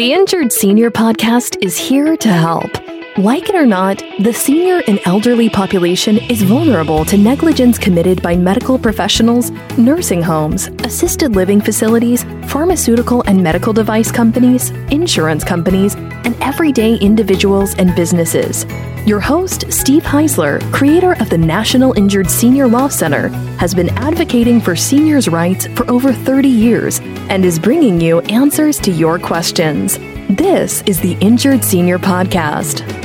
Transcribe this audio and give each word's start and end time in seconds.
The 0.00 0.14
Injured 0.14 0.50
Senior 0.50 0.90
Podcast 0.90 1.62
is 1.62 1.76
here 1.76 2.16
to 2.16 2.28
help. 2.30 2.89
Like 3.18 3.48
it 3.48 3.56
or 3.56 3.66
not, 3.66 4.04
the 4.20 4.32
senior 4.32 4.82
and 4.86 5.00
elderly 5.04 5.50
population 5.50 6.16
is 6.30 6.42
vulnerable 6.42 7.04
to 7.06 7.16
negligence 7.16 7.76
committed 7.76 8.22
by 8.22 8.36
medical 8.36 8.78
professionals, 8.78 9.50
nursing 9.76 10.22
homes, 10.22 10.68
assisted 10.84 11.34
living 11.34 11.60
facilities, 11.60 12.22
pharmaceutical 12.46 13.22
and 13.26 13.42
medical 13.42 13.72
device 13.72 14.12
companies, 14.12 14.70
insurance 14.92 15.42
companies, 15.42 15.96
and 15.96 16.36
everyday 16.40 16.94
individuals 16.98 17.74
and 17.74 17.96
businesses. 17.96 18.64
Your 19.06 19.20
host, 19.20 19.72
Steve 19.72 20.04
Heisler, 20.04 20.60
creator 20.72 21.14
of 21.20 21.30
the 21.30 21.38
National 21.38 21.92
Injured 21.94 22.30
Senior 22.30 22.68
Law 22.68 22.86
Center, 22.86 23.28
has 23.58 23.74
been 23.74 23.88
advocating 23.98 24.60
for 24.60 24.76
seniors' 24.76 25.28
rights 25.28 25.66
for 25.68 25.90
over 25.90 26.12
30 26.12 26.48
years 26.48 27.00
and 27.28 27.44
is 27.44 27.58
bringing 27.58 28.00
you 28.00 28.20
answers 28.22 28.78
to 28.78 28.92
your 28.92 29.18
questions. 29.18 29.98
This 30.28 30.82
is 30.82 31.00
the 31.00 31.14
Injured 31.20 31.64
Senior 31.64 31.98
Podcast. 31.98 32.99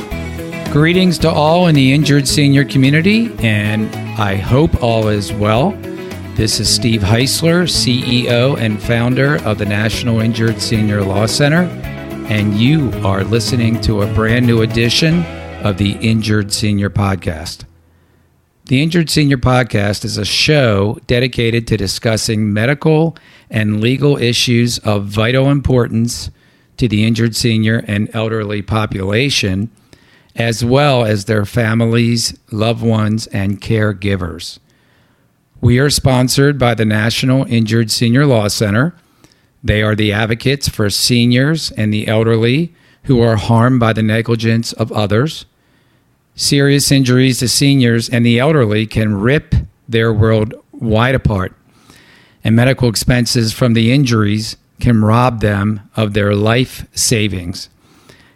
Greetings 0.76 1.18
to 1.20 1.30
all 1.30 1.68
in 1.68 1.74
the 1.74 1.94
injured 1.94 2.28
senior 2.28 2.62
community, 2.62 3.34
and 3.38 3.88
I 4.20 4.36
hope 4.36 4.82
all 4.82 5.08
is 5.08 5.32
well. 5.32 5.70
This 6.34 6.60
is 6.60 6.68
Steve 6.68 7.00
Heisler, 7.00 7.62
CEO 7.62 8.58
and 8.58 8.80
founder 8.82 9.36
of 9.46 9.56
the 9.56 9.64
National 9.64 10.20
Injured 10.20 10.60
Senior 10.60 11.02
Law 11.02 11.24
Center, 11.24 11.62
and 12.28 12.52
you 12.56 12.90
are 13.06 13.24
listening 13.24 13.80
to 13.80 14.02
a 14.02 14.14
brand 14.14 14.46
new 14.46 14.60
edition 14.60 15.24
of 15.64 15.78
the 15.78 15.92
Injured 15.92 16.52
Senior 16.52 16.90
Podcast. 16.90 17.64
The 18.66 18.82
Injured 18.82 19.08
Senior 19.08 19.38
Podcast 19.38 20.04
is 20.04 20.18
a 20.18 20.26
show 20.26 20.98
dedicated 21.06 21.66
to 21.68 21.78
discussing 21.78 22.52
medical 22.52 23.16
and 23.48 23.80
legal 23.80 24.18
issues 24.18 24.78
of 24.80 25.06
vital 25.06 25.48
importance 25.48 26.30
to 26.76 26.86
the 26.86 27.06
injured 27.06 27.34
senior 27.34 27.82
and 27.86 28.14
elderly 28.14 28.60
population, 28.60 29.70
as 30.36 30.64
well 30.64 31.04
as 31.04 31.24
their 31.24 31.44
families, 31.44 32.38
loved 32.50 32.82
ones, 32.82 33.26
and 33.28 33.60
caregivers. 33.60 34.58
We 35.60 35.78
are 35.78 35.90
sponsored 35.90 36.58
by 36.58 36.74
the 36.74 36.84
National 36.84 37.44
Injured 37.46 37.90
Senior 37.90 38.26
Law 38.26 38.48
Center. 38.48 38.94
They 39.64 39.82
are 39.82 39.96
the 39.96 40.12
advocates 40.12 40.68
for 40.68 40.90
seniors 40.90 41.70
and 41.72 41.92
the 41.92 42.06
elderly 42.06 42.74
who 43.04 43.20
are 43.20 43.36
harmed 43.36 43.80
by 43.80 43.92
the 43.92 44.02
negligence 44.02 44.72
of 44.74 44.92
others. 44.92 45.46
Serious 46.34 46.92
injuries 46.92 47.38
to 47.38 47.48
seniors 47.48 48.08
and 48.08 48.24
the 48.24 48.38
elderly 48.38 48.86
can 48.86 49.18
rip 49.18 49.54
their 49.88 50.12
world 50.12 50.54
wide 50.72 51.14
apart, 51.14 51.54
and 52.44 52.54
medical 52.54 52.88
expenses 52.88 53.52
from 53.52 53.72
the 53.72 53.90
injuries 53.90 54.56
can 54.78 55.02
rob 55.02 55.40
them 55.40 55.80
of 55.96 56.12
their 56.12 56.34
life 56.34 56.86
savings. 56.94 57.70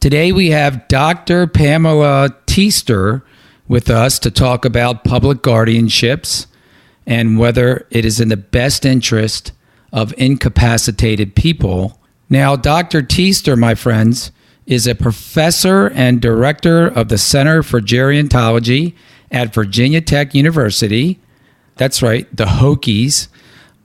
Today 0.00 0.32
we 0.32 0.50
have 0.50 0.88
Dr. 0.88 1.46
Pamela 1.46 2.34
Teaster 2.46 3.24
with 3.66 3.88
us 3.90 4.18
to 4.20 4.30
talk 4.30 4.64
about 4.64 5.04
public 5.04 5.38
guardianships 5.38 6.46
and 7.06 7.38
whether 7.38 7.86
it 7.90 8.04
is 8.04 8.20
in 8.20 8.28
the 8.28 8.36
best 8.36 8.84
interest 8.84 9.52
of 9.92 10.14
incapacitated 10.16 11.34
people. 11.34 11.98
Now, 12.28 12.56
Dr. 12.56 13.02
Teaster, 13.02 13.56
my 13.56 13.74
friends, 13.74 14.32
is 14.66 14.86
a 14.86 14.94
professor 14.94 15.90
and 15.90 16.20
director 16.20 16.86
of 16.88 17.08
the 17.08 17.18
Center 17.18 17.62
for 17.62 17.80
Gerontology 17.80 18.94
at 19.30 19.54
Virginia 19.54 20.00
Tech 20.00 20.34
University. 20.34 21.20
That's 21.76 22.02
right, 22.02 22.26
the 22.34 22.46
Hokies. 22.46 23.28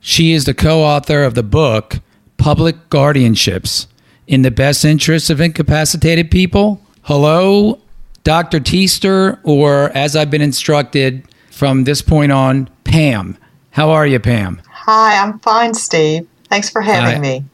She 0.00 0.32
is 0.32 0.44
the 0.44 0.54
co 0.54 0.82
author 0.82 1.22
of 1.22 1.34
the 1.34 1.42
book 1.42 2.00
Public 2.36 2.88
Guardianships 2.90 3.86
in 4.26 4.42
the 4.42 4.50
Best 4.50 4.84
Interest 4.84 5.30
of 5.30 5.40
Incapacitated 5.40 6.30
People. 6.30 6.80
Hello, 7.02 7.80
Dr. 8.24 8.58
Teaster, 8.60 9.38
or 9.44 9.90
as 9.96 10.16
I've 10.16 10.30
been 10.30 10.42
instructed 10.42 11.22
from 11.50 11.84
this 11.84 12.02
point 12.02 12.32
on, 12.32 12.68
Pam. 12.84 13.36
How 13.70 13.90
are 13.90 14.06
you, 14.06 14.18
Pam? 14.18 14.60
Hi, 14.84 15.16
I'm 15.16 15.38
fine, 15.38 15.74
Steve. 15.74 16.26
Thanks 16.48 16.68
for 16.68 16.80
having 16.80 17.20
me. 17.20 17.44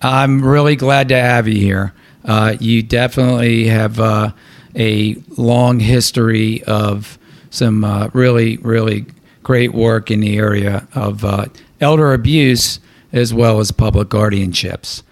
I'm 0.00 0.42
really 0.42 0.74
glad 0.74 1.10
to 1.10 1.20
have 1.20 1.46
you 1.46 1.60
here. 1.60 1.92
Uh, 2.24 2.56
you 2.58 2.82
definitely 2.82 3.66
have 3.66 4.00
uh, 4.00 4.32
a 4.74 5.16
long 5.36 5.80
history 5.80 6.64
of 6.64 7.18
some 7.50 7.84
uh, 7.84 8.08
really, 8.14 8.56
really 8.58 9.04
great 9.42 9.74
work 9.74 10.10
in 10.10 10.20
the 10.20 10.38
area 10.38 10.88
of 10.94 11.26
uh, 11.26 11.44
elder 11.78 12.14
abuse 12.14 12.80
as 13.12 13.34
well 13.34 13.60
as 13.60 13.70
public 13.70 14.08
guardianships. 14.08 15.02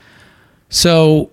So, 0.70 1.30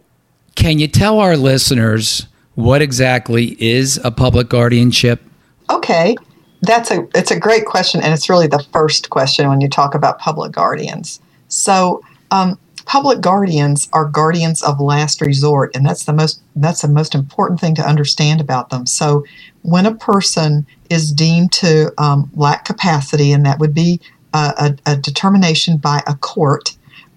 can 0.55 0.77
you 0.77 0.89
tell 0.89 1.19
our 1.19 1.37
listeners 1.37 2.27
what 2.55 2.81
exactly 2.81 3.55
is 3.63 3.97
a 4.03 4.11
public 4.11 4.49
guardianship? 4.49 5.21
Okay, 5.69 6.17
that's 6.63 6.91
a 6.91 7.07
it's 7.13 7.31
a 7.31 7.39
great 7.39 7.65
question, 7.65 8.01
and 8.01 8.13
it's 8.13 8.29
really 8.29 8.47
the 8.47 8.65
first 8.71 9.09
question 9.09 9.47
when 9.49 9.61
you 9.61 9.69
talk 9.69 9.93
about 9.93 10.19
public 10.19 10.51
guardians. 10.51 11.19
So, 11.49 12.03
um, 12.31 12.57
public 12.85 13.21
guardians 13.21 13.89
are 13.93 14.05
guardians 14.05 14.63
of 14.63 14.79
last 14.79 15.21
resort, 15.21 15.75
and 15.75 15.85
that's 15.85 16.05
the 16.05 16.13
most 16.13 16.41
that's 16.55 16.81
the 16.81 16.87
most 16.87 17.13
important 17.13 17.59
thing 17.59 17.75
to 17.75 17.87
understand 17.87 18.39
about 18.39 18.69
them. 18.69 18.85
So, 18.85 19.25
when 19.61 19.85
a 19.85 19.93
person 19.93 20.65
is 20.89 21.11
deemed 21.11 21.51
to 21.53 21.93
um, 22.01 22.31
lack 22.33 22.65
capacity, 22.65 23.33
and 23.33 23.45
that 23.45 23.59
would 23.59 23.73
be 23.73 23.99
a, 24.33 24.53
a, 24.85 24.91
a 24.93 24.95
determination 24.95 25.77
by 25.77 26.01
a 26.07 26.15
court 26.15 26.75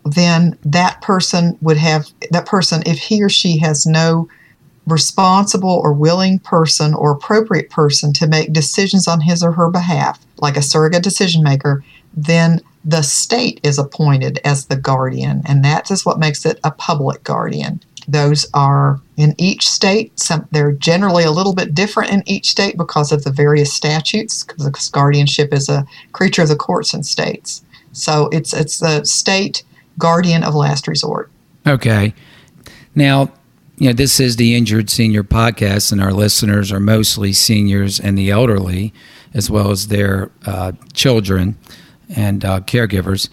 then 0.09 0.57
that 0.65 1.01
person 1.03 1.59
would 1.61 1.77
have 1.77 2.07
that 2.31 2.47
person 2.47 2.81
if 2.87 2.97
he 2.97 3.21
or 3.21 3.29
she 3.29 3.59
has 3.59 3.87
no 3.87 4.29
responsible 4.87 5.81
or 5.83 5.93
willing 5.93 6.39
person 6.39 6.95
or 6.95 7.11
appropriate 7.11 7.71
person 7.71 8.13
to 8.13 8.27
make 8.27 8.53
decisions 8.53 9.09
on 9.09 9.21
his 9.21 9.43
or 9.43 9.53
her 9.53 9.71
behalf 9.71 10.25
like 10.39 10.57
a 10.57 10.63
surrogate 10.63 11.03
decision 11.03 11.43
maker 11.43 11.85
then 12.17 12.61
the 12.85 13.03
state 13.03 13.61
is 13.63 13.79
appointed 13.79 14.39
as 14.45 14.67
the 14.67 14.77
guardian 14.77 15.43
and 15.47 15.65
that 15.65 15.91
is 15.91 16.07
what 16.07 16.19
makes 16.19 16.47
it 16.47 16.61
a 16.63 16.71
public 16.71 17.23
guardian 17.25 17.83
those 18.09 18.47
are 18.55 19.01
in 19.17 19.35
each 19.39 19.69
state 19.69 20.17
some, 20.19 20.47
they're 20.53 20.73
generally 20.73 21.25
a 21.25 21.33
little 21.33 21.55
bit 21.55 21.75
different 21.75 22.13
in 22.13 22.23
each 22.27 22.49
state 22.49 22.77
because 22.77 23.11
of 23.11 23.25
the 23.25 23.33
various 23.33 23.73
statutes 23.73 24.45
because 24.45 24.89
guardianship 24.91 25.53
is 25.53 25.69
a 25.69 25.85
creature 26.13 26.43
of 26.43 26.49
the 26.49 26.57
courts 26.57 26.95
and 26.95 27.05
states 27.05 27.65
so 27.97 28.29
it's 28.31 28.53
it's 28.53 28.79
the 28.79 29.05
state 29.05 29.65
guardian 29.99 30.45
of 30.45 30.55
last 30.55 30.87
resort. 30.87 31.31
Okay. 31.67 32.15
Now, 32.95 33.31
you 33.79 33.89
know, 33.89 33.93
this 33.93 34.21
is 34.21 34.37
the 34.37 34.55
Injured 34.55 34.89
Senior 34.89 35.23
podcast, 35.23 35.93
and 35.93 36.01
our 36.01 36.13
listeners 36.13 36.73
are 36.73 36.81
mostly 36.81 37.33
seniors 37.33 38.01
and 38.01 38.17
the 38.17 38.31
elderly, 38.31 38.93
as 39.35 39.51
well 39.51 39.71
as 39.71 39.89
their 39.89 40.31
uh, 40.47 40.73
children 40.95 41.59
and 42.15 42.45
uh, 42.45 42.61
caregivers. 42.61 43.29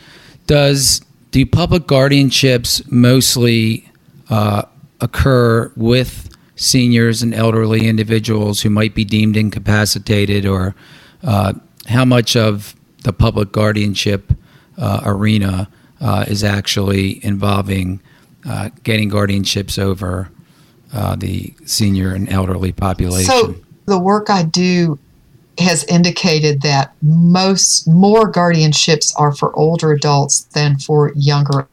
Does 0.46 1.02
do 1.32 1.46
public 1.46 1.84
guardianships 1.84 2.90
mostly 2.92 3.90
uh, 4.30 4.64
occur 5.00 5.72
with 5.78 6.30
seniors 6.56 7.22
and 7.24 7.34
elderly 7.34 7.88
individuals 7.88 8.62
who 8.62 8.70
might 8.70 8.94
be 8.94 9.06
deemed 9.06 9.38
incapacitated, 9.38 10.46
or 10.46 10.76
uh, 11.24 11.54
how 11.88 12.04
much 12.04 12.36
of 12.36 12.76
the 13.04 13.14
public 13.14 13.54
guardianship 13.54 14.34
uh, 14.78 15.02
arena 15.06 15.70
uh, 16.02 16.26
is 16.28 16.44
actually 16.44 17.24
involving 17.24 18.02
uh, 18.46 18.70
getting 18.84 19.10
guardianships 19.10 19.80
over 19.80 20.30
uh, 20.94 21.16
the 21.16 21.54
senior 21.66 22.14
and 22.14 22.30
elderly 22.30 22.72
population. 22.72 23.32
So 23.32 23.56
the 23.86 24.00
work 24.00 24.30
I 24.30 24.44
do 24.44 25.00
has 25.60 25.84
indicated 25.86 26.62
that 26.62 26.94
most 27.02 27.88
more 27.88 28.32
guardianships 28.32 29.14
are 29.18 29.34
for 29.34 29.56
older 29.56 29.92
adults 29.92 30.44
than 30.46 30.78
for 30.78 31.12
younger. 31.16 31.68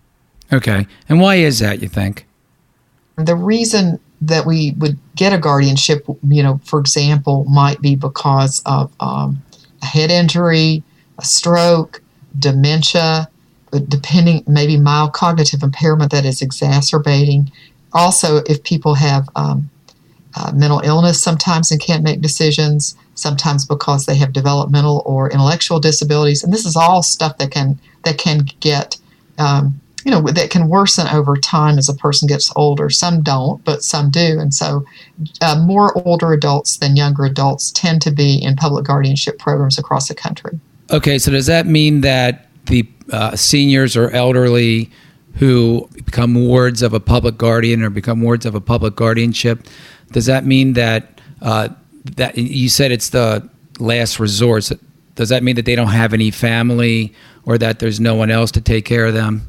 Okay, 0.53 0.87
and 1.09 1.21
why 1.21 1.37
is 1.37 1.61
that? 1.61 1.81
You 1.81 1.89
think? 1.89 2.27
The 3.17 3.37
reason 3.37 4.01
that 4.23 4.45
we 4.45 4.73
would 4.79 4.99
get 5.17 5.33
a 5.33 5.39
guardianship, 5.39 6.07
you 6.27 6.43
know, 6.43 6.61
for 6.65 6.79
example, 6.79 7.45
might 7.45 7.81
be 7.81 7.95
because 7.95 8.63
of 8.67 8.93
um, 9.01 9.43
a 9.83 9.87
head 9.87 10.11
injury, 10.11 10.83
a 11.19 11.25
stroke, 11.25 12.03
dementia, 12.39 13.30
depending 13.89 14.45
maybe 14.47 14.77
mild 14.77 15.13
cognitive 15.13 15.63
impairment 15.63 16.11
that 16.13 16.25
is 16.25 16.43
exacerbating. 16.43 17.51
Also, 17.93 18.39
if 18.47 18.63
people 18.63 18.95
have 18.95 19.29
um, 19.37 19.71
uh, 20.37 20.53
mental 20.55 20.81
illness 20.81 21.23
sometimes 21.23 21.71
and 21.71 21.81
can't 21.81 22.03
make 22.03 22.21
decisions, 22.21 22.97
sometimes 23.15 23.65
because 23.65 24.07
they 24.07 24.15
have 24.15 24.33
developmental 24.33 25.03
or 25.05 25.31
intellectual 25.31 25.81
disabilities, 25.81 26.43
and 26.43 26.53
this 26.53 26.65
is 26.65 26.77
all 26.77 27.03
stuff 27.03 27.39
that 27.39 27.51
can 27.51 27.79
that 28.05 28.19
can 28.19 28.49
get 28.61 28.97
um, 29.39 29.81
you 30.05 30.11
know 30.11 30.23
that 30.23 30.51
can 30.51 30.69
worsen 30.69 31.07
over 31.09 31.37
time 31.37 31.79
as 31.79 31.89
a 31.89 31.95
person 31.95 32.27
gets 32.27 32.53
older. 32.57 32.91
Some 32.91 33.23
don't, 33.23 33.63
but 33.65 33.83
some 33.83 34.11
do, 34.11 34.39
and 34.41 34.55
so 34.55 34.85
uh, 35.41 35.63
more 35.65 35.97
older 36.07 36.33
adults 36.33 36.79
than 36.79 36.97
younger 36.97 37.25
adults 37.25 37.71
tend 37.73 38.03
to 38.03 38.11
be 38.11 38.43
in 38.43 38.57
public 38.57 38.85
guardianship 38.85 39.39
programs 39.39 39.79
across 39.79 40.09
the 40.09 40.15
country. 40.15 40.59
Okay, 40.91 41.19
so 41.19 41.31
does 41.31 41.47
that 41.47 41.67
mean 41.67 42.01
that 42.01 42.49
the 42.67 42.83
uh, 43.13 43.37
seniors 43.37 43.97
or 43.97 44.11
elderly 44.11 44.91
who 45.37 45.89
become 46.05 46.35
wards 46.35 46.83
of 46.83 46.93
a 46.93 47.01
public 47.01 47.39
guardian 47.39 47.83
or 47.83 47.91
become 47.91 48.21
wards 48.21 48.45
of 48.47 48.55
a 48.55 48.61
public 48.61 48.97
guardianship, 48.97 49.67
does 50.13 50.27
that 50.27 50.45
mean 50.45 50.73
that 50.75 51.21
uh, 51.43 51.69
that 52.17 52.37
you 52.37 52.69
said 52.69 52.91
it's 52.91 53.11
the 53.11 53.49
last 53.79 54.19
resort? 54.19 54.71
Does 55.15 55.29
that 55.29 55.43
mean 55.43 55.57
that 55.57 55.65
they 55.65 55.77
don't 55.77 55.89
have 55.89 56.13
any 56.13 56.31
family 56.31 57.15
or 57.45 57.59
that 57.59 57.79
there's 57.79 58.01
no 58.01 58.15
one 58.15 58.31
else 58.31 58.51
to 58.53 58.61
take 58.61 58.85
care 58.85 59.07
of 59.07 59.15
them? 59.15 59.43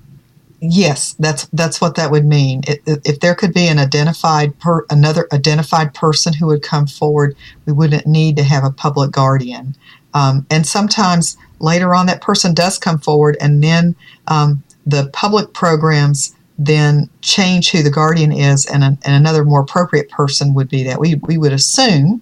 Yes, 0.64 1.14
that's 1.18 1.48
that's 1.48 1.82
what 1.82 1.96
that 1.96 2.12
would 2.12 2.26
mean. 2.26 2.62
If 2.68 3.20
there 3.20 3.34
could 3.34 3.52
be 3.52 3.68
an 3.68 3.80
identified 3.80 4.58
per, 4.60 4.86
another 4.92 5.28
identified 5.34 5.96
person 5.96 6.34
who 6.34 6.46
would 6.48 6.62
come 6.62 6.86
forward, 6.86 7.36
we 7.66 7.74
wouldn't 7.74 8.06
need 8.06 8.38
to 8.38 8.44
have 8.44 8.64
a 8.64 8.70
public 8.70 9.12
guardian. 9.12 9.76
Um, 10.14 10.46
and 10.52 10.68
sometimes 10.68 11.36
later 11.62 11.94
on, 11.96 12.06
that 12.08 12.22
person 12.22 12.54
does 12.54 12.78
come 12.78 13.00
forward, 13.00 13.38
and 13.40 13.64
then 13.64 13.96
um, 14.28 14.64
the 14.86 15.10
public 15.14 15.54
programs 15.54 16.36
then 16.58 17.10
change 17.22 17.72
who 17.72 17.82
the 17.82 17.90
guardian 17.90 18.32
is, 18.32 18.66
and, 18.66 18.84
a, 18.84 18.98
and 19.04 19.16
another 19.16 19.44
more 19.44 19.62
appropriate 19.62 20.10
person 20.10 20.54
would 20.54 20.70
be 20.70 20.84
that. 20.84 21.00
We, 21.00 21.16
we 21.16 21.38
would 21.38 21.54
assume 21.54 22.22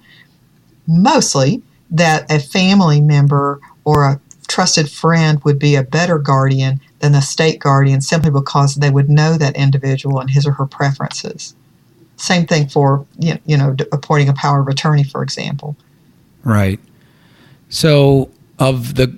mostly 0.87 1.61
that 1.91 2.31
a 2.31 2.39
family 2.39 3.01
member 3.01 3.59
or 3.83 4.05
a 4.05 4.21
trusted 4.47 4.89
friend 4.89 5.43
would 5.43 5.59
be 5.59 5.75
a 5.75 5.83
better 5.83 6.17
guardian 6.17 6.79
than 6.99 7.11
the 7.11 7.21
state 7.21 7.59
guardian 7.59 8.01
simply 8.01 8.31
because 8.31 8.75
they 8.75 8.89
would 8.89 9.09
know 9.09 9.37
that 9.37 9.55
individual 9.55 10.19
and 10.19 10.29
his 10.29 10.45
or 10.45 10.51
her 10.53 10.65
preferences. 10.65 11.55
Same 12.17 12.45
thing 12.45 12.67
for 12.67 13.05
you 13.17 13.57
know 13.57 13.75
appointing 13.93 14.27
a 14.27 14.33
power 14.33 14.59
of 14.59 14.67
attorney, 14.67 15.05
for 15.05 15.23
example. 15.23 15.77
Right. 16.43 16.79
So, 17.69 18.29
of 18.57 18.95
the 18.95 19.17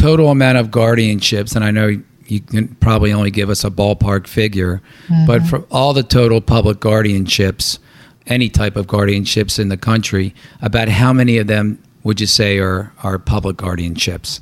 total 0.00 0.30
amount 0.30 0.58
of 0.58 0.68
guardianships, 0.68 1.54
and 1.54 1.64
I 1.64 1.70
know 1.70 2.00
you 2.26 2.40
can 2.40 2.68
probably 2.76 3.12
only 3.12 3.30
give 3.30 3.50
us 3.50 3.64
a 3.64 3.70
ballpark 3.70 4.26
figure, 4.26 4.80
mm-hmm. 5.08 5.26
but 5.26 5.42
for 5.42 5.64
all 5.70 5.92
the 5.92 6.02
total 6.02 6.40
public 6.40 6.78
guardianships, 6.78 7.78
any 8.26 8.48
type 8.48 8.76
of 8.76 8.86
guardianships 8.86 9.58
in 9.58 9.68
the 9.68 9.76
country, 9.76 10.34
about 10.62 10.88
how 10.88 11.12
many 11.12 11.38
of 11.38 11.48
them 11.48 11.82
would 12.02 12.20
you 12.20 12.26
say 12.26 12.58
are, 12.58 12.92
are 13.02 13.18
public 13.18 13.56
guardianships? 13.56 14.40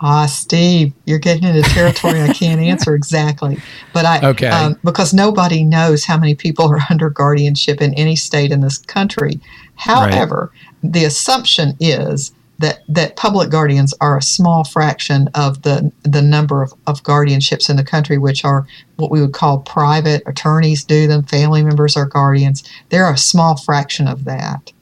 Ah, 0.00 0.26
Steve, 0.26 0.92
you're 1.06 1.18
getting 1.18 1.44
into 1.44 1.62
territory 1.70 2.20
I 2.20 2.32
can't 2.32 2.60
answer 2.72 2.94
exactly, 2.94 3.58
but 3.94 4.04
I 4.04 4.28
okay 4.28 4.48
um, 4.48 4.78
because 4.84 5.14
nobody 5.14 5.64
knows 5.64 6.04
how 6.04 6.18
many 6.18 6.34
people 6.34 6.70
are 6.70 6.80
under 6.90 7.08
guardianship 7.08 7.80
in 7.80 7.94
any 7.94 8.16
state 8.16 8.50
in 8.50 8.60
this 8.60 8.78
country. 8.78 9.40
However, 9.76 10.52
right. 10.52 10.92
the 10.92 11.04
assumption 11.04 11.76
is 11.80 12.32
that 12.58 12.80
that 12.88 13.16
public 13.16 13.50
guardians 13.50 13.92
are 14.00 14.16
a 14.16 14.22
small 14.22 14.64
fraction 14.64 15.28
of 15.34 15.62
the 15.62 15.92
the 16.02 16.22
number 16.22 16.62
of, 16.62 16.72
of 16.86 17.02
guardianships 17.02 17.68
in 17.68 17.76
the 17.76 17.84
country, 17.84 18.18
which 18.18 18.44
are 18.44 18.66
what 18.96 19.10
we 19.10 19.20
would 19.20 19.32
call 19.32 19.58
private 19.60 20.22
attorneys 20.26 20.84
do 20.84 21.06
them, 21.06 21.22
family 21.22 21.62
members 21.62 21.96
are 21.96 22.06
guardians. 22.06 22.64
They're 22.88 23.10
a 23.10 23.18
small 23.18 23.56
fraction 23.56 24.08
of 24.08 24.24
that. 24.24 24.72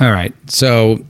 All 0.00 0.12
right, 0.12 0.34
so 0.50 1.04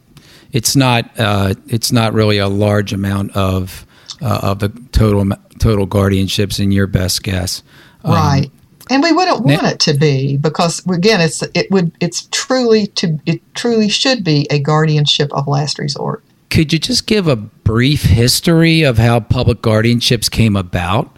it's 0.52 0.76
not 0.76 1.10
uh, 1.18 1.54
it's 1.66 1.92
not 1.92 2.12
really 2.12 2.38
a 2.38 2.48
large 2.48 2.92
amount 2.92 3.36
of 3.36 3.86
uh, 4.20 4.40
of 4.42 4.58
the 4.60 4.68
total 4.92 5.28
total 5.58 5.86
guardianships 5.86 6.60
in 6.60 6.70
your 6.70 6.86
best 6.86 7.22
guess, 7.22 7.62
um, 8.04 8.12
right? 8.12 8.50
And 8.92 9.02
we 9.02 9.10
wouldn't 9.10 9.42
want 9.42 9.66
it 9.66 9.80
to 9.80 9.94
be 9.94 10.36
because 10.36 10.86
again 10.86 11.20
it's 11.20 11.42
it 11.54 11.70
would 11.70 11.92
it's 12.00 12.28
truly 12.30 12.86
to 12.88 13.18
it 13.24 13.40
truly 13.54 13.88
should 13.88 14.22
be 14.22 14.46
a 14.50 14.58
guardianship 14.58 15.32
of 15.32 15.48
last 15.48 15.78
resort. 15.78 16.22
Could 16.50 16.72
you 16.72 16.78
just 16.78 17.06
give 17.06 17.26
a 17.26 17.36
brief 17.36 18.02
history 18.02 18.82
of 18.82 18.98
how 18.98 19.20
public 19.20 19.62
guardianships 19.62 20.30
came 20.30 20.54
about? 20.54 21.16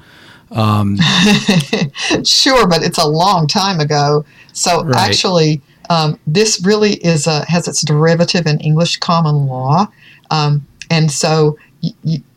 Um, 0.52 0.96
sure 2.24 2.68
but 2.68 2.84
it's 2.84 2.98
a 2.98 3.06
long 3.06 3.48
time 3.48 3.80
ago. 3.80 4.24
So 4.52 4.84
right. 4.84 4.96
actually 4.96 5.60
um, 5.90 6.18
this 6.28 6.64
really 6.64 6.94
is 7.04 7.26
a, 7.26 7.44
has 7.46 7.66
its 7.66 7.82
derivative 7.82 8.46
in 8.46 8.60
english 8.60 8.98
common 8.98 9.46
law. 9.46 9.88
Um, 10.30 10.66
and 10.90 11.10
so 11.10 11.58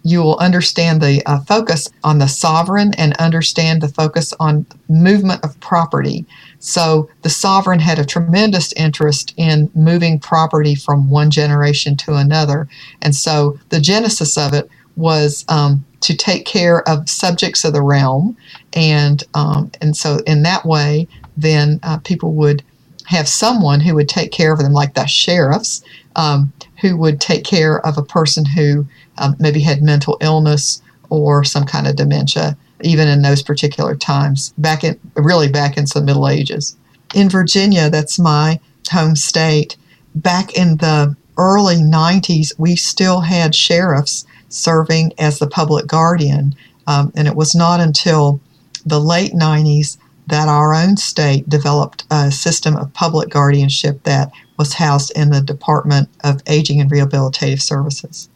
you 0.03 0.23
will 0.23 0.37
understand 0.37 1.01
the 1.01 1.21
uh, 1.25 1.39
focus 1.41 1.89
on 2.03 2.19
the 2.19 2.27
sovereign 2.27 2.93
and 2.95 3.15
understand 3.17 3.81
the 3.81 3.87
focus 3.87 4.33
on 4.39 4.65
movement 4.89 5.43
of 5.43 5.59
property. 5.59 6.25
So 6.59 7.09
the 7.21 7.29
sovereign 7.29 7.79
had 7.79 7.99
a 7.99 8.05
tremendous 8.05 8.73
interest 8.73 9.33
in 9.37 9.69
moving 9.75 10.19
property 10.19 10.75
from 10.75 11.09
one 11.09 11.29
generation 11.29 11.95
to 11.97 12.15
another. 12.15 12.67
And 13.01 13.15
so 13.15 13.59
the 13.69 13.79
genesis 13.79 14.37
of 14.37 14.53
it 14.53 14.69
was 14.95 15.45
um, 15.49 15.85
to 16.01 16.15
take 16.15 16.45
care 16.45 16.87
of 16.89 17.09
subjects 17.09 17.63
of 17.63 17.73
the 17.73 17.81
realm. 17.81 18.35
And, 18.73 19.23
um, 19.33 19.71
and 19.81 19.95
so 19.95 20.19
in 20.25 20.43
that 20.43 20.65
way, 20.65 21.07
then 21.35 21.79
uh, 21.83 21.99
people 21.99 22.33
would 22.33 22.63
have 23.05 23.27
someone 23.27 23.79
who 23.79 23.95
would 23.95 24.09
take 24.09 24.31
care 24.31 24.51
of 24.51 24.59
them, 24.59 24.73
like 24.73 24.93
the 24.93 25.05
sheriffs, 25.05 25.83
um, 26.15 26.51
who 26.81 26.97
would 26.97 27.21
take 27.21 27.45
care 27.45 27.85
of 27.85 27.97
a 27.97 28.03
person 28.03 28.43
who 28.45 28.85
um, 29.17 29.35
maybe 29.39 29.59
had 29.59 29.81
mental 29.81 30.17
illness 30.21 30.81
or 31.09 31.43
some 31.43 31.65
kind 31.65 31.87
of 31.87 31.95
dementia, 31.95 32.57
even 32.81 33.07
in 33.07 33.21
those 33.21 33.41
particular 33.41 33.95
times, 33.95 34.53
back 34.57 34.83
in 34.83 34.99
really 35.15 35.47
back 35.47 35.77
into 35.77 35.99
the 35.99 36.05
Middle 36.05 36.27
Ages. 36.27 36.75
In 37.15 37.29
Virginia, 37.29 37.89
that's 37.89 38.19
my 38.19 38.59
home 38.91 39.15
state, 39.15 39.77
back 40.15 40.55
in 40.55 40.77
the 40.77 41.15
early 41.37 41.75
90s, 41.75 42.51
we 42.57 42.75
still 42.75 43.21
had 43.21 43.53
sheriffs 43.53 44.25
serving 44.49 45.13
as 45.19 45.39
the 45.39 45.47
public 45.47 45.87
guardian. 45.87 46.55
Um, 46.87 47.11
and 47.15 47.27
it 47.27 47.35
was 47.35 47.53
not 47.53 47.79
until 47.79 48.39
the 48.85 48.99
late 48.99 49.33
90s 49.33 49.97
that 50.27 50.47
our 50.47 50.73
own 50.73 50.97
state 50.97 51.47
developed 51.47 52.05
a 52.11 52.31
system 52.31 52.75
of 52.75 52.93
public 52.93 53.29
guardianship 53.29 54.03
that 54.03 54.31
was 54.57 54.73
housed 54.73 55.11
in 55.15 55.29
the 55.29 55.41
Department 55.41 56.09
of 56.23 56.41
Aging 56.47 56.81
and 56.81 56.91
Rehabilitative 56.91 57.61
Services 57.61 58.29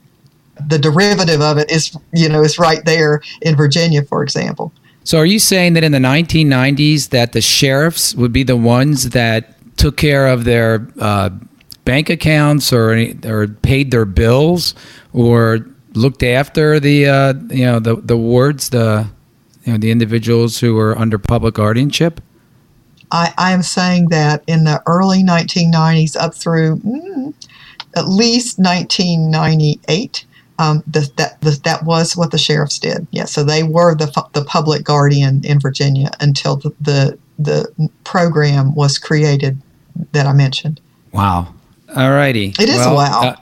the 0.68 0.78
derivative 0.78 1.42
of 1.42 1.58
it 1.58 1.72
is 1.72 1.96
you 2.14 2.30
know 2.30 2.42
is 2.42 2.60
right 2.60 2.84
there 2.86 3.22
in 3.42 3.56
Virginia, 3.56 4.04
for 4.04 4.24
example. 4.24 4.72
So, 5.04 5.18
are 5.18 5.26
you 5.26 5.40
saying 5.40 5.74
that 5.74 5.84
in 5.84 5.92
the 5.92 6.00
1990s 6.00 7.10
that 7.10 7.34
the 7.34 7.42
sheriffs 7.42 8.14
would 8.16 8.32
be 8.32 8.44
the 8.44 8.56
ones 8.58 9.10
that 9.10 9.56
took 9.78 9.98
care 9.98 10.28
of 10.28 10.44
their 10.44 10.88
uh, 11.00 11.32
bank 11.86 12.10
accounts 12.10 12.72
or 12.72 12.98
or 13.26 13.48
paid 13.48 13.92
their 13.92 14.06
bills 14.06 14.76
or 15.14 15.66
looked 15.94 16.24
after 16.24 16.80
the 16.80 17.08
uh, 17.08 17.34
you 17.50 17.66
know 17.66 17.80
the 17.80 17.96
the 17.96 18.18
wards 18.18 18.70
the 18.70 19.08
you 19.64 19.74
know 19.74 19.80
the 19.80 19.92
individuals 19.92 20.60
who 20.60 20.76
were 20.76 20.98
under 20.98 21.18
public 21.18 21.56
guardianship? 21.56 22.22
I, 23.12 23.34
I 23.38 23.52
am 23.52 23.62
saying 23.62 24.10
that 24.10 24.44
in 24.48 24.64
the 24.64 24.82
early 24.86 25.24
1990s 25.24 26.16
up 26.16 26.34
through 26.34 26.78
mm, 26.78 27.34
at 27.96 28.08
least 28.08 28.58
1998 28.58 30.26
um, 30.62 30.84
the, 30.86 31.12
that 31.18 31.42
the, 31.42 31.60
that 31.64 31.84
was 31.84 32.16
what 32.16 32.30
the 32.30 32.38
sheriffs 32.38 32.78
did. 32.78 33.08
Yeah, 33.12 33.26
so 33.26 33.44
they 33.44 33.64
were 33.64 33.96
the 33.96 34.08
the 34.34 34.44
public 34.46 34.84
guardian 34.84 35.44
in 35.44 35.60
Virginia 35.60 36.12
until 36.20 36.58
the 36.58 36.74
the, 36.80 37.18
the 37.40 37.90
program 38.04 38.76
was 38.76 39.00
created 39.00 39.60
that 40.12 40.28
I 40.28 40.34
mentioned. 40.34 40.80
Wow. 41.12 41.54
All 41.96 42.12
righty. 42.12 42.54
It 42.60 42.70
is 42.70 42.76
well, 42.76 42.96
wow. 42.96 43.22
Uh, 43.24 43.36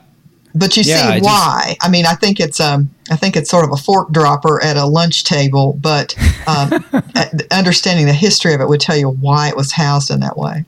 but 0.56 0.76
you 0.78 0.84
yeah, 0.84 1.02
see 1.02 1.08
I 1.08 1.20
why? 1.20 1.64
Just, 1.68 1.86
I 1.86 1.90
mean, 1.90 2.06
I 2.06 2.14
think 2.14 2.40
it's 2.40 2.60
um, 2.60 2.90
I 3.12 3.18
think 3.18 3.36
it's 3.36 3.50
sort 3.50 3.66
of 3.66 3.72
a 3.72 3.78
fork 3.78 4.12
dropper 4.12 4.64
at 4.64 4.78
a 4.78 4.86
lunch 4.86 5.26
table, 5.26 5.78
but 5.82 6.16
um, 6.48 6.84
understanding 7.52 8.06
the 8.06 8.14
history 8.14 8.54
of 8.54 8.62
it 8.62 8.68
would 8.68 8.82
tell 8.82 8.98
you 8.98 9.10
why 9.10 9.50
it 9.50 9.58
was 9.58 9.74
housed 9.74 10.10
in 10.10 10.22
that 10.22 10.38
way. 10.38 10.66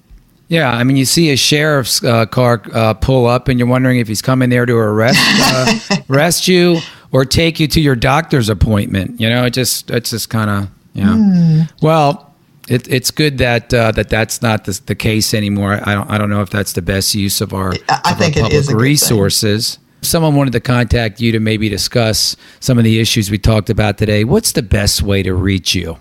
Yeah, 0.51 0.69
I 0.69 0.83
mean, 0.83 0.97
you 0.97 1.05
see 1.05 1.31
a 1.31 1.37
sheriff's 1.37 2.03
uh, 2.03 2.25
car 2.25 2.61
uh, 2.73 2.93
pull 2.93 3.25
up, 3.25 3.47
and 3.47 3.57
you're 3.57 3.69
wondering 3.69 3.99
if 3.99 4.09
he's 4.09 4.21
coming 4.21 4.49
there 4.49 4.65
to 4.65 4.75
arrest 4.75 5.17
uh, 5.23 5.95
arrest 6.09 6.49
you 6.49 6.79
or 7.13 7.23
take 7.23 7.57
you 7.61 7.69
to 7.69 7.79
your 7.79 7.95
doctor's 7.95 8.49
appointment. 8.49 9.17
You 9.17 9.29
know, 9.29 9.45
it 9.45 9.51
just 9.51 9.89
it's 9.89 10.09
just 10.09 10.29
kind 10.29 10.49
of 10.49 10.69
know. 11.05 11.13
Mm. 11.13 11.71
Well, 11.81 12.35
it, 12.67 12.85
it's 12.89 13.11
good 13.11 13.37
that 13.37 13.73
uh, 13.73 13.93
that 13.93 14.09
that's 14.09 14.41
not 14.41 14.65
the, 14.65 14.77
the, 14.87 14.93
case 14.95 15.33
anymore. 15.33 15.79
I 15.87 15.93
don't 15.93 16.11
I 16.11 16.17
don't 16.17 16.29
know 16.29 16.41
if 16.41 16.49
that's 16.49 16.73
the 16.73 16.81
best 16.81 17.15
use 17.15 17.39
of 17.39 17.53
our, 17.53 17.73
I 17.87 18.11
of 18.11 18.17
think 18.17 18.35
our 18.35 18.49
public 18.49 18.75
resources. 18.75 19.79
Someone 20.01 20.35
wanted 20.35 20.51
to 20.51 20.59
contact 20.59 21.21
you 21.21 21.31
to 21.31 21.39
maybe 21.39 21.69
discuss 21.69 22.35
some 22.59 22.77
of 22.77 22.83
the 22.83 22.99
issues 22.99 23.31
we 23.31 23.37
talked 23.37 23.69
about 23.69 23.97
today. 23.97 24.25
What's 24.25 24.51
the 24.51 24.63
best 24.63 25.01
way 25.01 25.23
to 25.23 25.33
reach 25.33 25.75
you? 25.75 25.97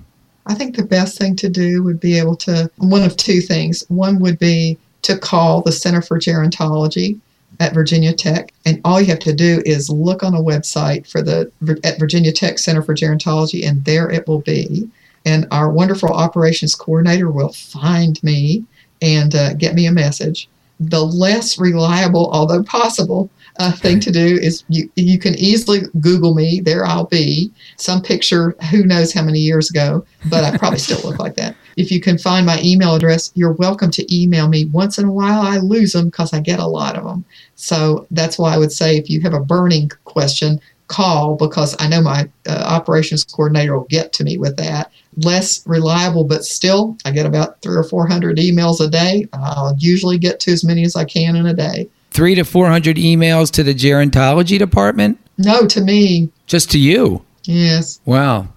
I 0.47 0.55
think 0.55 0.77
the 0.77 0.85
best 0.85 1.19
thing 1.19 1.37
to 1.37 1.49
do 1.49 1.83
would 1.83 2.01
be 2.01 2.19
able 2.19 2.37
to, 2.37 2.71
one 2.79 3.03
of 3.03 3.17
two 3.17 3.41
things. 3.41 3.85
One 3.89 4.19
would 4.21 4.39
be 4.39 4.79
to 5.03 5.19
call 5.19 5.63
the 5.63 5.73
Center 5.73 6.03
for 6.03 6.19
Gerontology 6.19 7.21
at 7.59 7.75
Virginia 7.75 8.13
Tech. 8.13 8.53
And 8.65 8.81
all 8.85 9.01
you 9.01 9.07
have 9.09 9.19
to 9.21 9.35
do 9.35 9.63
is 9.67 9.91
look 9.91 10.23
on 10.23 10.35
a 10.35 10.41
website 10.41 11.07
for 11.07 11.23
the 11.23 11.51
at 11.85 11.99
Virginia 11.99 12.33
Tech 12.33 12.59
Center 12.59 12.83
for 12.83 12.95
Gerontology, 12.95 13.67
and 13.67 13.85
there 13.85 14.11
it 14.11 14.27
will 14.27 14.41
be. 14.41 14.89
And 15.25 15.47
our 15.51 15.71
wonderful 15.71 16.09
operations 16.09 16.75
coordinator 16.75 17.31
will 17.31 17.53
find 17.53 18.23
me 18.23 18.65
and 19.03 19.35
uh, 19.35 19.55
get 19.55 19.75
me 19.75 19.87
a 19.87 19.93
message. 19.93 20.49
The 20.81 21.05
less 21.05 21.59
reliable, 21.59 22.31
although 22.33 22.63
possible, 22.63 23.31
uh, 23.59 23.73
thing 23.73 24.01
to 24.01 24.11
do 24.11 24.39
is 24.41 24.65
you, 24.69 24.91
you 24.97 25.19
can 25.19 25.35
easily 25.35 25.81
Google 26.01 26.35
me. 26.35 26.61
There 26.61 26.87
I'll 26.87 27.05
be. 27.05 27.51
Some 27.77 28.01
picture, 28.01 28.57
who 28.71 28.85
knows 28.85 29.13
how 29.13 29.23
many 29.23 29.39
years 29.39 29.71
ago, 29.71 30.05
but 30.31 30.45
I 30.45 30.57
probably 30.57 30.79
still 30.79 31.01
look 31.09 31.19
like 31.19 31.35
that. 31.37 31.55
If 31.77 31.91
you 31.91 32.01
can 32.01 32.17
find 32.17 32.47
my 32.47 32.61
email 32.63 32.95
address, 32.95 33.31
you're 33.35 33.53
welcome 33.53 33.91
to 33.93 34.15
email 34.15 34.49
me. 34.49 34.67
Once 34.67 34.99
in 34.99 35.05
a 35.05 35.13
while, 35.13 35.43
I 35.43 35.59
lose 35.59 35.93
them 35.93 36.07
because 36.07 36.33
I 36.33 36.41
get 36.41 36.59
a 36.59 36.67
lot 36.67 36.97
of 36.97 37.05
them. 37.05 37.25
So 37.55 38.07
that's 38.11 38.39
why 38.39 38.55
I 38.55 38.59
would 38.59 38.73
say 38.73 38.97
if 38.97 39.11
you 39.11 39.21
have 39.21 39.35
a 39.35 39.41
burning 39.41 39.91
question, 40.05 40.61
call 40.91 41.37
because 41.37 41.77
I 41.79 41.87
know 41.89 42.03
my 42.03 42.29
uh, 42.49 42.65
operations 42.67 43.23
coordinator 43.25 43.79
will 43.79 43.87
get 43.87 44.13
to 44.15 44.25
me 44.25 44.39
with 44.39 44.57
that. 44.57 44.91
Less 45.17 45.67
reliable, 45.67 46.25
but 46.25 46.45
still, 46.45 46.97
I 47.05 47.11
get 47.11 47.27
about 47.27 47.61
three 47.63 47.77
or 47.77 47.83
400 47.83 48.39
emails 48.39 48.81
a 48.81 48.89
day. 48.89 49.27
I'll 49.33 49.75
usually 49.79 50.19
get 50.19 50.41
to 50.41 50.53
as 50.53 50.65
many 50.65 50.85
as 50.85 50.97
I 50.97 51.05
can 51.05 51.37
in 51.37 51.47
a 51.47 51.55
day 51.55 51.89
three 52.11 52.35
to 52.35 52.45
400 52.45 52.97
emails 52.97 53.51
to 53.53 53.63
the 53.63 53.75
gerontology 53.75 54.59
department? 54.59 55.19
No, 55.39 55.67
to 55.67 55.81
me. 55.81 56.31
Just 56.47 56.71
to 56.73 56.79
you? 56.79 57.25
Yes. 57.45 58.01
Wow. 58.05 58.49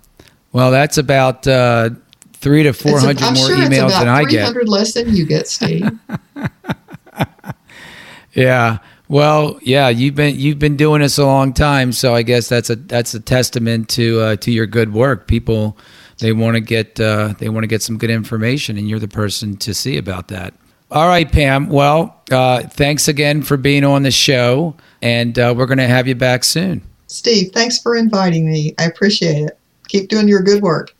Well, 0.51 0.71
that's 0.71 0.97
about 0.97 1.47
uh, 1.47 1.91
three 2.33 2.63
to 2.63 2.73
400 2.73 3.21
a, 3.21 3.25
more 3.25 3.35
sure 3.35 3.57
emails 3.57 3.97
than 3.97 4.07
I 4.07 4.23
get. 4.23 4.47
300 4.47 4.67
less 4.67 4.93
than 4.93 5.15
you 5.15 5.25
get, 5.25 5.47
Steve. 5.47 5.89
yeah. 8.33 8.79
Well, 9.09 9.59
yeah, 9.61 9.89
you've 9.89 10.15
been 10.15 10.39
you've 10.39 10.59
been 10.59 10.77
doing 10.77 11.01
this 11.01 11.17
a 11.17 11.25
long 11.25 11.53
time, 11.53 11.91
so 11.91 12.15
I 12.15 12.23
guess 12.23 12.47
that's 12.47 12.69
a 12.69 12.75
that's 12.75 13.13
a 13.13 13.19
testament 13.19 13.89
to 13.89 14.19
uh, 14.19 14.35
to 14.37 14.51
your 14.51 14.65
good 14.65 14.93
work. 14.93 15.27
People 15.27 15.77
they 16.19 16.31
want 16.31 16.55
to 16.55 16.61
get 16.61 16.99
uh, 16.99 17.33
they 17.37 17.49
want 17.49 17.63
to 17.63 17.67
get 17.67 17.81
some 17.81 17.97
good 17.97 18.09
information, 18.09 18.77
and 18.77 18.89
you're 18.89 18.99
the 18.99 19.07
person 19.07 19.57
to 19.57 19.73
see 19.73 19.97
about 19.97 20.29
that. 20.29 20.53
All 20.89 21.07
right, 21.07 21.29
Pam. 21.29 21.69
Well, 21.69 22.21
uh, 22.31 22.63
thanks 22.63 23.07
again 23.07 23.41
for 23.41 23.57
being 23.57 23.83
on 23.83 24.03
the 24.03 24.11
show, 24.11 24.75
and 25.01 25.37
uh, 25.37 25.53
we're 25.57 25.65
going 25.65 25.79
to 25.79 25.87
have 25.87 26.07
you 26.07 26.15
back 26.15 26.43
soon. 26.43 26.81
Steve, 27.07 27.51
thanks 27.51 27.79
for 27.79 27.95
inviting 27.95 28.49
me. 28.49 28.73
I 28.79 28.85
appreciate 28.85 29.43
it. 29.43 29.59
Keep 29.87 30.09
doing 30.09 30.27
your 30.27 30.41
good 30.41 30.61
work. 30.61 30.95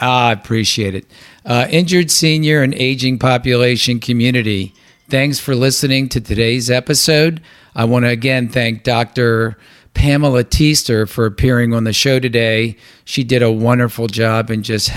I 0.00 0.32
appreciate 0.32 0.94
it. 0.94 1.06
Uh, 1.44 1.66
injured 1.70 2.10
senior 2.10 2.62
and 2.62 2.74
aging 2.74 3.18
population 3.18 4.00
community, 4.00 4.74
thanks 5.12 5.38
for 5.38 5.54
listening 5.54 6.08
to 6.08 6.22
today's 6.22 6.70
episode. 6.70 7.42
I 7.74 7.84
want 7.84 8.06
to 8.06 8.08
again 8.08 8.48
thank 8.48 8.82
Dr. 8.82 9.58
Pamela 9.92 10.42
Teaster 10.42 11.06
for 11.06 11.26
appearing 11.26 11.74
on 11.74 11.84
the 11.84 11.92
show 11.92 12.18
today. 12.18 12.78
She 13.04 13.22
did 13.22 13.42
a 13.42 13.52
wonderful 13.52 14.06
job 14.06 14.48
and 14.48 14.64
just 14.64 14.90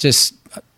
just 0.00 0.34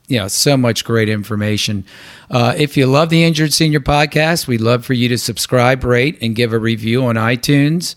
you 0.09 0.19
know 0.19 0.29
so 0.29 0.57
much 0.57 0.87
great 0.87 1.11
information. 1.11 1.85
Uh, 2.31 2.55
if 2.57 2.75
you 2.75 2.87
love 2.87 3.11
the 3.11 3.23
Injured 3.23 3.53
Senior 3.53 3.81
podcast, 3.81 4.47
we'd 4.47 4.63
love 4.63 4.83
for 4.87 4.95
you 4.95 5.11
to 5.11 5.19
subscribe, 5.19 5.85
rate, 5.85 6.17
and 6.23 6.35
give 6.35 6.55
a 6.55 6.59
review 6.59 7.05
on 7.05 7.17
iTunes. 7.17 7.95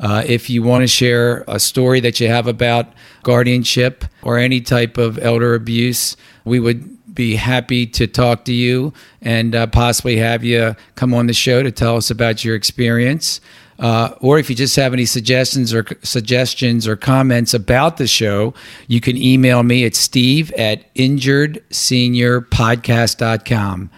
Uh, 0.00 0.24
if 0.26 0.50
you 0.50 0.64
want 0.64 0.82
to 0.82 0.88
share 0.88 1.44
a 1.46 1.60
story 1.60 2.00
that 2.00 2.18
you 2.18 2.26
have 2.26 2.48
about 2.48 2.92
guardianship 3.22 4.04
or 4.24 4.36
any 4.36 4.60
type 4.60 4.98
of 4.98 5.16
elder 5.18 5.54
abuse, 5.54 6.16
we 6.44 6.58
would 6.58 6.98
be 7.14 7.36
happy 7.36 7.86
to 7.86 8.06
talk 8.06 8.44
to 8.46 8.52
you 8.52 8.92
and 9.22 9.54
uh, 9.54 9.66
possibly 9.68 10.16
have 10.16 10.44
you 10.44 10.74
come 10.94 11.14
on 11.14 11.26
the 11.26 11.32
show 11.32 11.62
to 11.62 11.70
tell 11.70 11.96
us 11.96 12.10
about 12.10 12.44
your 12.44 12.54
experience. 12.54 13.40
Uh, 13.78 14.10
or 14.20 14.38
if 14.38 14.48
you 14.48 14.54
just 14.54 14.76
have 14.76 14.92
any 14.92 15.04
suggestions 15.04 15.74
or 15.74 15.84
suggestions 16.02 16.86
or 16.86 16.94
comments 16.96 17.52
about 17.54 17.96
the 17.96 18.06
show, 18.06 18.54
you 18.86 19.00
can 19.00 19.16
email 19.16 19.64
me 19.64 19.84
at 19.84 19.96
steve 19.96 20.52
at 20.52 20.94
injuredseniorpodcast.com. 20.94 23.90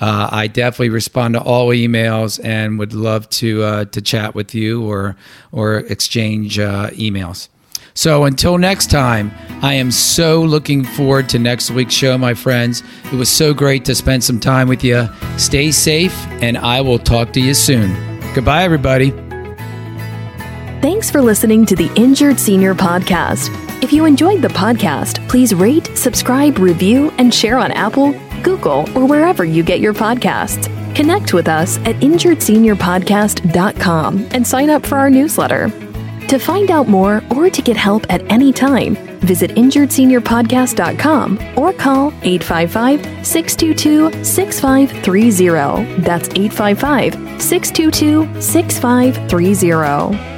Uh, 0.00 0.28
I 0.30 0.46
definitely 0.46 0.90
respond 0.90 1.34
to 1.34 1.40
all 1.40 1.70
emails 1.70 2.38
and 2.44 2.78
would 2.78 2.92
love 2.92 3.28
to 3.30 3.64
uh, 3.64 3.86
to 3.86 4.00
chat 4.00 4.36
with 4.36 4.54
you 4.54 4.88
or 4.88 5.16
or 5.50 5.78
exchange 5.78 6.60
uh, 6.60 6.90
emails. 6.90 7.48
So 7.98 8.24
until 8.26 8.58
next 8.58 8.92
time, 8.92 9.32
I 9.60 9.74
am 9.74 9.90
so 9.90 10.40
looking 10.40 10.84
forward 10.84 11.28
to 11.30 11.40
next 11.40 11.72
week's 11.72 11.94
show, 11.94 12.16
my 12.16 12.32
friends. 12.32 12.84
It 13.06 13.14
was 13.14 13.28
so 13.28 13.52
great 13.52 13.84
to 13.86 13.94
spend 13.96 14.22
some 14.22 14.38
time 14.38 14.68
with 14.68 14.84
you. 14.84 15.08
Stay 15.36 15.72
safe, 15.72 16.14
and 16.40 16.56
I 16.56 16.80
will 16.80 17.00
talk 17.00 17.32
to 17.32 17.40
you 17.40 17.54
soon. 17.54 17.92
Goodbye, 18.34 18.62
everybody. 18.62 19.10
Thanks 20.80 21.10
for 21.10 21.20
listening 21.20 21.66
to 21.66 21.74
the 21.74 21.92
Injured 21.96 22.38
Senior 22.38 22.76
Podcast. 22.76 23.50
If 23.82 23.92
you 23.92 24.04
enjoyed 24.04 24.42
the 24.42 24.48
podcast, 24.48 25.28
please 25.28 25.52
rate, 25.52 25.90
subscribe, 25.98 26.60
review, 26.60 27.12
and 27.18 27.34
share 27.34 27.58
on 27.58 27.72
Apple, 27.72 28.12
Google, 28.44 28.88
or 28.96 29.06
wherever 29.06 29.44
you 29.44 29.64
get 29.64 29.80
your 29.80 29.92
podcasts. 29.92 30.72
Connect 30.94 31.34
with 31.34 31.48
us 31.48 31.78
at 31.78 31.96
injuredseniorpodcast.com 31.96 34.28
and 34.30 34.46
sign 34.46 34.70
up 34.70 34.86
for 34.86 34.98
our 34.98 35.10
newsletter. 35.10 35.87
To 36.28 36.38
find 36.38 36.70
out 36.70 36.88
more 36.88 37.22
or 37.34 37.48
to 37.48 37.62
get 37.62 37.76
help 37.76 38.04
at 38.10 38.20
any 38.30 38.52
time, 38.52 38.96
visit 39.20 39.52
injuredseniorpodcast.com 39.52 41.38
or 41.58 41.72
call 41.72 42.12
855 42.22 43.26
622 43.26 44.24
6530. 44.24 46.02
That's 46.02 46.28
855 46.28 47.42
622 47.42 48.40
6530. 48.42 50.37